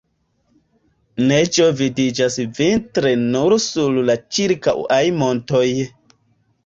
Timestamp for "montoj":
5.23-5.67